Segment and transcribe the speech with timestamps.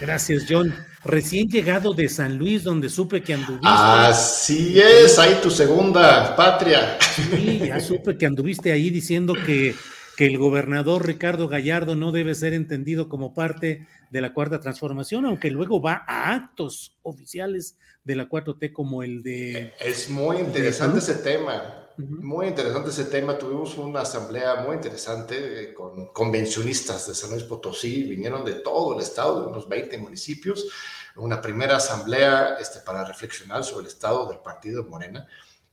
[0.00, 0.74] Gracias, John.
[1.04, 3.68] Recién llegado de San Luis, donde supe que anduviste.
[3.68, 6.98] Así es, ahí tu segunda patria.
[7.00, 9.74] Sí, ya supe que anduviste ahí diciendo que,
[10.16, 15.26] que el gobernador Ricardo Gallardo no debe ser entendido como parte de la cuarta transformación,
[15.26, 19.74] aunque luego va a actos oficiales de la 4T como el de...
[19.80, 21.83] Es muy interesante ese tema.
[21.96, 23.38] Muy interesante ese tema.
[23.38, 28.02] Tuvimos una asamblea muy interesante eh, con convencionistas de San Luis Potosí.
[28.04, 30.66] Vinieron de todo el estado, de unos 20 municipios.
[31.16, 35.28] Una primera asamblea este, para reflexionar sobre el estado del partido de Morena.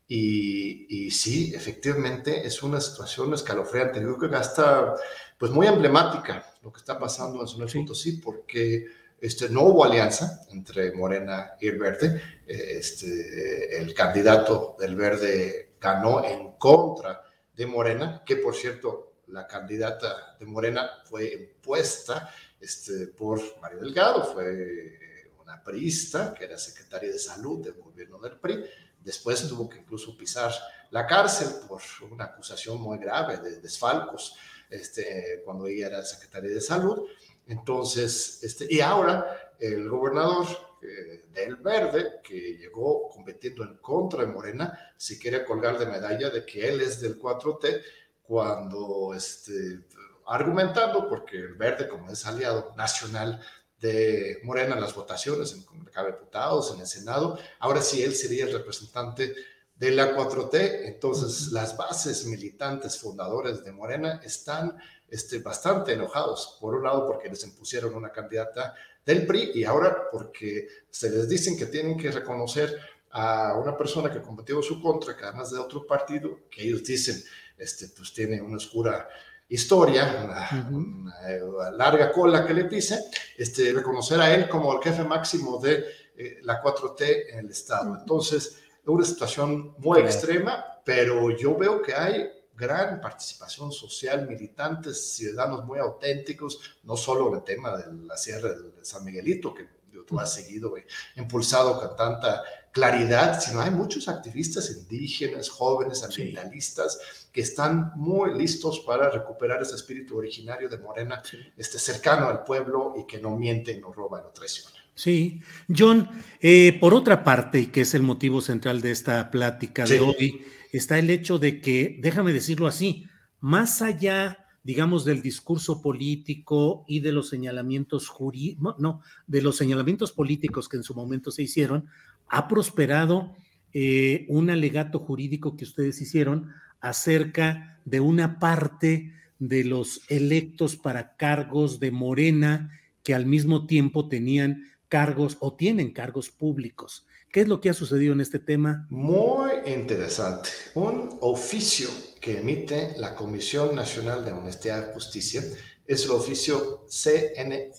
[0.07, 4.01] Y, y, sí, efectivamente es una situación escalofriante.
[4.01, 4.95] Yo creo que hasta
[5.39, 8.85] pues muy emblemática lo que está pasando en San Luis Potosí, porque
[9.19, 12.21] este, no hubo alianza entre Morena y el Verde.
[12.45, 20.37] Este, el candidato del Verde ganó en contra de Morena, que por cierto, la candidata
[20.39, 24.99] de Morena fue impuesta este, por Mario Delgado, fue
[25.41, 28.63] una priista que era secretaria de salud del gobierno del PRI.
[28.99, 30.53] Después tuvo que incluso pisar
[30.91, 31.81] la cárcel por
[32.11, 34.35] una acusación muy grave de desfalcos
[34.69, 37.07] este, cuando ella era secretaria de salud.
[37.47, 40.47] Entonces, este, y ahora el gobernador
[40.81, 46.31] eh, del Verde, que llegó compitiendo en contra de Morena, si quiere colgar de medalla
[46.31, 47.81] de que él es del 4T,
[48.23, 49.81] cuando este,
[50.25, 53.39] argumentando, porque el Verde, como es aliado nacional
[53.79, 58.15] de Morena en las votaciones, en Cámara de Diputados, en el Senado, ahora sí él
[58.15, 59.35] sería el representante
[59.75, 66.73] de la 4T, entonces las bases militantes fundadores de Morena están este, bastante enojados, por
[66.75, 68.75] un lado porque les impusieron una candidata
[69.05, 72.77] del PRI y ahora porque se les dicen que tienen que reconocer
[73.11, 77.21] a una persona que combatió su contra, que además de otro partido, que ellos dicen,
[77.57, 79.07] este, pues tiene una oscura
[79.49, 82.99] historia, una, larga cola que le dice,
[83.37, 85.85] este, reconocer a él como el jefe máximo de
[86.15, 87.97] eh, la 4T en el Estado.
[87.99, 92.29] Entonces, es una situación muy extrema, pero yo veo que hay
[92.61, 98.49] gran participación social, militantes, ciudadanos muy auténticos, no solo en el tema de la Sierra
[98.49, 99.67] de San Miguelito, que
[100.05, 100.83] tú has seguido, y
[101.19, 108.79] impulsado con tanta claridad, sino hay muchos activistas indígenas, jóvenes, ambientalistas, que están muy listos
[108.81, 111.21] para recuperar ese espíritu originario de Morena,
[111.57, 114.80] este, cercano al pueblo y que no miente, no roba, no traiciona.
[115.01, 116.07] Sí, John,
[116.41, 120.43] eh, por otra parte, y que es el motivo central de esta plática de hoy,
[120.71, 123.07] está el hecho de que, déjame decirlo así,
[123.39, 130.11] más allá, digamos, del discurso político y de los señalamientos jurídicos, no, de los señalamientos
[130.11, 131.87] políticos que en su momento se hicieron,
[132.27, 133.35] ha prosperado
[133.73, 141.15] eh, un alegato jurídico que ustedes hicieron acerca de una parte de los electos para
[141.15, 142.69] cargos de Morena
[143.01, 147.07] que al mismo tiempo tenían cargos o tienen cargos públicos.
[147.31, 148.87] ¿Qué es lo que ha sucedido en este tema?
[148.89, 150.49] Muy interesante.
[150.75, 151.87] Un oficio
[152.19, 155.41] que emite la Comisión Nacional de Honestidad y Justicia
[155.87, 157.71] es el oficio CNHJ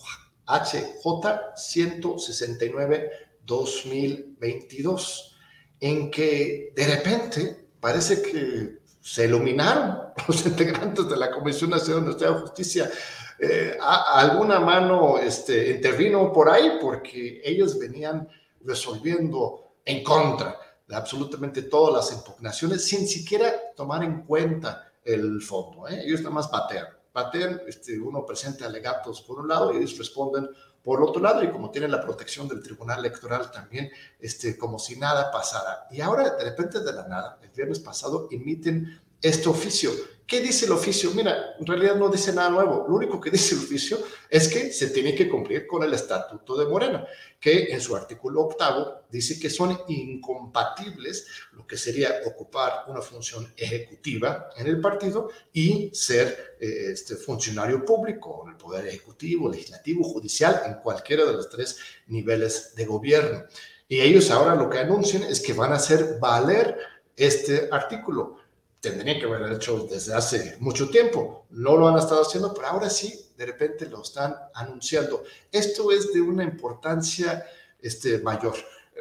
[1.54, 3.10] 169
[3.44, 5.36] 2022,
[5.80, 9.98] en que de repente parece que se iluminaron
[10.28, 12.90] los integrantes de la Comisión Nacional de Justicia, Justicia.
[13.38, 18.28] Eh, a, alguna mano este, intervino por ahí porque ellos venían
[18.64, 20.56] resolviendo en contra
[20.86, 25.88] de absolutamente todas las impugnaciones sin siquiera tomar en cuenta el fondo.
[25.88, 26.02] ¿eh?
[26.04, 26.86] Ellos nada más batean.
[27.12, 30.48] Batean, este, uno presenta alegatos por un lado y ellos responden
[30.82, 34.96] por otro lado y como tienen la protección del Tribunal Electoral también, este, como si
[34.96, 35.86] nada pasara.
[35.90, 39.92] Y ahora, de repente, de la nada, el viernes pasado, emiten este oficio.
[40.26, 41.10] ¿Qué dice el oficio?
[41.10, 42.86] Mira, en realidad no dice nada nuevo.
[42.88, 43.98] Lo único que dice el oficio
[44.30, 47.06] es que se tiene que cumplir con el Estatuto de Morena,
[47.38, 53.52] que en su artículo octavo dice que son incompatibles lo que sería ocupar una función
[53.56, 60.02] ejecutiva en el partido y ser eh, este, funcionario público en el Poder Ejecutivo, Legislativo,
[60.02, 61.76] Judicial, en cualquiera de los tres
[62.06, 63.44] niveles de gobierno.
[63.86, 66.78] Y ellos ahora lo que anuncian es que van a hacer valer
[67.14, 68.41] este artículo
[68.82, 71.46] tendrían que haber hecho desde hace mucho tiempo.
[71.50, 75.22] No lo han estado haciendo, pero ahora sí, de repente lo están anunciando.
[75.52, 77.46] Esto es de una importancia
[77.78, 78.56] este, mayor.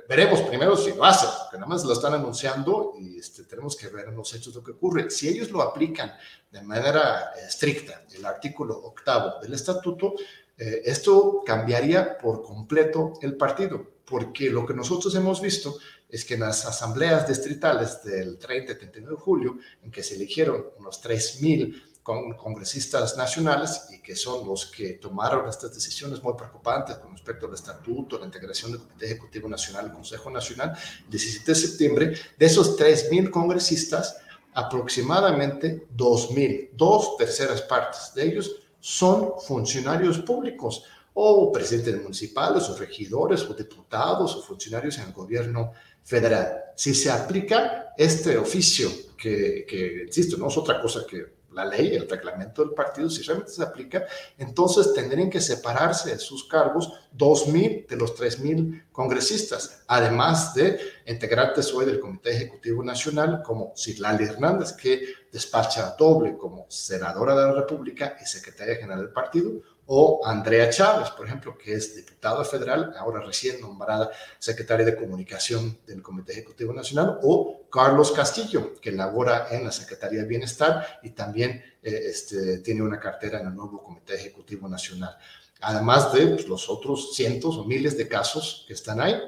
[0.07, 3.87] Veremos primero si lo hacen, porque nada más lo están anunciando y este, tenemos que
[3.87, 5.09] ver en los hechos lo que ocurre.
[5.09, 6.13] Si ellos lo aplican
[6.51, 10.13] de manera estricta, el artículo octavo del estatuto,
[10.57, 15.79] eh, esto cambiaría por completo el partido, porque lo que nosotros hemos visto
[16.11, 20.15] es que en las asambleas distritales del 30 y 39 de julio, en que se
[20.15, 26.97] eligieron unos 3.000 congresistas nacionales y que son los que tomaron estas decisiones muy preocupantes
[26.97, 30.75] con respecto al estatuto, la integración del Comité Ejecutivo Nacional y Consejo Nacional,
[31.05, 34.17] el 17 de septiembre, de esos 3.000 congresistas,
[34.53, 43.43] aproximadamente 2.000, dos terceras partes de ellos son funcionarios públicos o presidentes municipales o regidores
[43.43, 45.71] o diputados o funcionarios en el gobierno
[46.03, 46.73] federal.
[46.75, 51.95] Si se aplica este oficio, que, que, insisto, no es otra cosa que la ley,
[51.95, 54.05] el reglamento del partido, si realmente se aplica,
[54.37, 61.73] entonces tendrían que separarse de sus cargos 2.000 de los 3.000 congresistas, además de integrantes
[61.73, 67.53] hoy del Comité Ejecutivo Nacional como Citlali Hernández, que despacha doble como senadora de la
[67.53, 69.51] República y secretaria general del partido,
[69.93, 74.09] o Andrea Chávez, por ejemplo, que es diputada federal, ahora recién nombrada
[74.39, 80.21] secretaria de comunicación del Comité Ejecutivo Nacional, o Carlos Castillo, que labora en la Secretaría
[80.21, 85.17] de Bienestar y también eh, este, tiene una cartera en el nuevo Comité Ejecutivo Nacional.
[85.59, 89.21] Además de pues, los otros cientos o miles de casos que están ahí,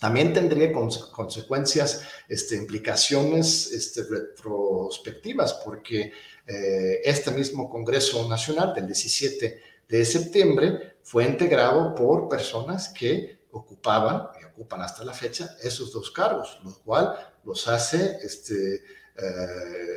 [0.00, 6.12] también tendría consecuencias, este, implicaciones este, retrospectivas, porque
[6.44, 14.28] eh, este mismo Congreso Nacional del 17 de septiembre fue integrado por personas que ocupaban
[14.40, 18.76] y ocupan hasta la fecha esos dos cargos, lo cual los hace este,
[19.18, 19.92] eh,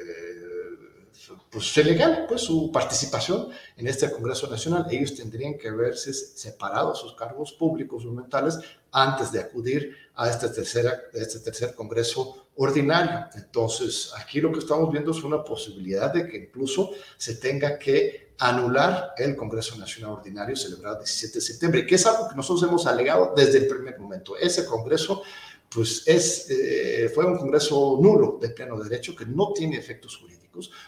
[1.50, 3.48] pues ilegal pues su participación
[3.78, 4.86] en este Congreso Nacional.
[4.92, 8.60] Ellos tendrían que haberse separado sus cargos públicos o mentales
[8.92, 13.28] antes de acudir a este, tercera, este tercer Congreso ordinario.
[13.36, 18.34] Entonces, aquí lo que estamos viendo es una posibilidad de que incluso se tenga que
[18.38, 22.68] anular el Congreso Nacional Ordinario celebrado el 17 de septiembre, que es algo que nosotros
[22.68, 24.38] hemos alegado desde el primer momento.
[24.38, 25.24] Ese Congreso
[25.70, 30.36] pues es, eh, fue un Congreso nulo de pleno derecho que no tiene efectos jurídicos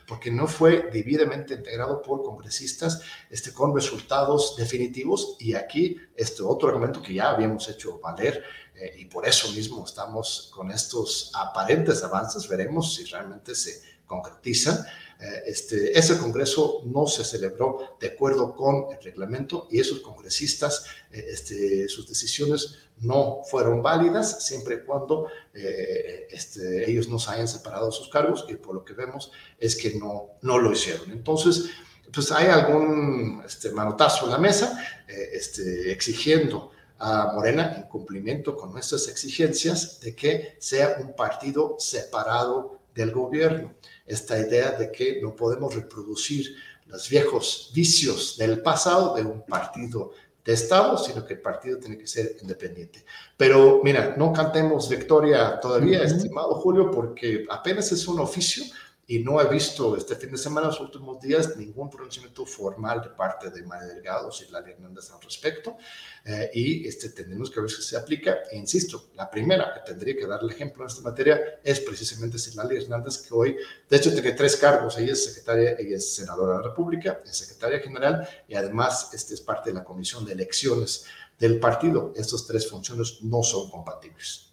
[0.08, 6.70] porque no fue debidamente integrado por congresistas este, con resultados definitivos y aquí este otro
[6.70, 8.44] argumento que ya habíamos hecho valer
[8.77, 14.86] eh, y por eso mismo estamos con estos aparentes avances, veremos si realmente se concretizan
[15.19, 20.86] eh, este, ese Congreso no se celebró de acuerdo con el reglamento y esos congresistas,
[21.12, 27.31] eh, este, sus decisiones no fueron válidas siempre y cuando eh, este, ellos no se
[27.31, 30.72] hayan separado de sus cargos y por lo que vemos es que no, no lo
[30.72, 31.12] hicieron.
[31.12, 31.72] Entonces,
[32.13, 38.72] pues hay algún este, manotazo en la mesa este, exigiendo a Morena en cumplimiento con
[38.72, 43.74] nuestras exigencias de que sea un partido separado del gobierno
[44.08, 46.56] esta idea de que no podemos reproducir
[46.88, 50.12] los viejos vicios del pasado de un partido
[50.44, 53.04] de Estado, sino que el partido tiene que ser independiente.
[53.36, 58.63] Pero mira, no cantemos victoria todavía, estimado Julio, porque apenas es un oficio
[59.10, 63.10] y no he visto este fin de semana, los últimos días, ningún pronunciamiento formal de
[63.10, 65.78] parte de María Delgado y Lali Hernández al respecto.
[66.26, 68.40] Eh, y este, tenemos que ver si se aplica.
[68.52, 72.38] E insisto, la primera que tendría que dar el ejemplo en esta materia es precisamente
[72.38, 73.56] Silali Hernández, que hoy,
[73.90, 74.98] de hecho, tiene tres cargos.
[74.98, 79.36] Ella es secretaria, ella es senadora de la República, es secretaria general y además este
[79.36, 81.06] es parte de la Comisión de Elecciones
[81.40, 82.12] del partido.
[82.14, 84.47] Estas tres funciones no son compatibles.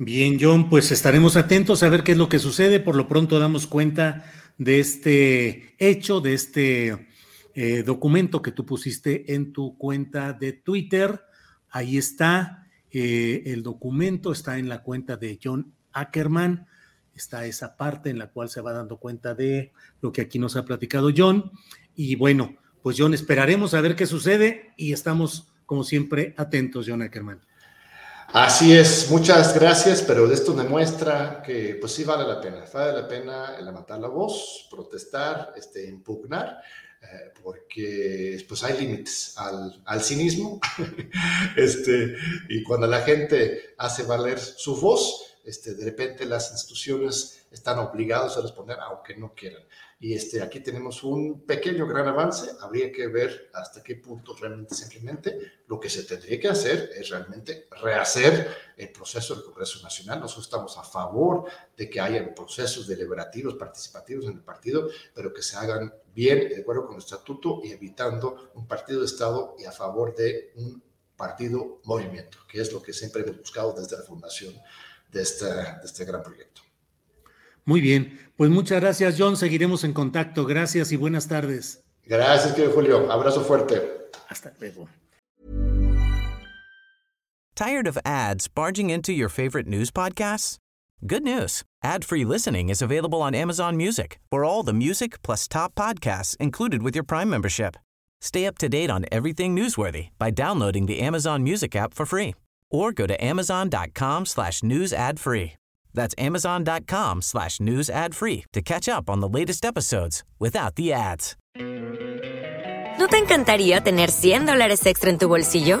[0.00, 2.78] Bien, John, pues estaremos atentos a ver qué es lo que sucede.
[2.78, 7.08] Por lo pronto damos cuenta de este hecho, de este
[7.54, 11.20] eh, documento que tú pusiste en tu cuenta de Twitter.
[11.68, 16.68] Ahí está eh, el documento, está en la cuenta de John Ackerman.
[17.12, 20.54] Está esa parte en la cual se va dando cuenta de lo que aquí nos
[20.54, 21.50] ha platicado John.
[21.96, 27.02] Y bueno, pues John, esperaremos a ver qué sucede y estamos, como siempre, atentos, John
[27.02, 27.47] Ackerman.
[28.30, 33.08] Así es, muchas gracias, pero esto demuestra que pues sí vale la pena, vale la
[33.08, 36.58] pena levantar la voz, protestar, este, impugnar,
[37.00, 40.60] eh, porque pues hay límites al, al cinismo,
[41.56, 42.16] este,
[42.50, 48.36] y cuando la gente hace valer su voz, este, de repente las instituciones están obligadas
[48.36, 49.62] a responder aunque no quieran.
[49.98, 52.50] Y este, aquí tenemos un pequeño gran avance.
[52.60, 57.08] Habría que ver hasta qué punto realmente simplemente lo que se tendría que hacer es
[57.08, 60.20] realmente rehacer el proceso del Congreso Nacional.
[60.20, 65.42] Nosotros estamos a favor de que haya procesos deliberativos, participativos en el partido, pero que
[65.42, 69.64] se hagan bien, de acuerdo con el estatuto y evitando un partido de Estado y
[69.64, 70.82] a favor de un
[71.16, 74.54] partido movimiento, que es lo que siempre hemos buscado desde la fundación
[75.12, 76.62] de, esta, de este gran proyecto.
[77.64, 80.46] Muy bien, pues muchas gracias John, seguiremos en contacto.
[80.46, 81.84] Gracias y buenas tardes.
[82.06, 83.12] Gracias, querido Julio.
[83.12, 84.08] Abrazo fuerte.
[84.28, 84.88] Hasta luego.
[87.54, 90.56] Tired of ads barging into your favorite news podcasts?
[91.06, 91.62] Good news.
[91.82, 94.18] Ad-free listening is available on Amazon Music.
[94.30, 97.76] For all the music plus top podcasts included with your Prime membership.
[98.20, 102.34] Stay up to date on everything newsworthy by downloading the Amazon Music app for free
[102.70, 105.52] or go to amazon.com slash news ad free.
[105.94, 110.92] That's amazon.com slash news ad free to catch up on the latest episodes without the
[110.92, 111.36] ads.
[112.98, 115.80] ¿No te encantaría tener 100 dólares extra en tu bolsillo?